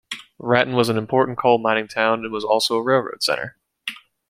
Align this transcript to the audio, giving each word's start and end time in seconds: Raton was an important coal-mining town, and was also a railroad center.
Raton 0.39 0.73
was 0.73 0.89
an 0.89 0.97
important 0.97 1.37
coal-mining 1.37 1.87
town, 1.87 2.23
and 2.23 2.33
was 2.33 2.43
also 2.43 2.75
a 2.75 2.81
railroad 2.81 3.21
center. 3.21 3.59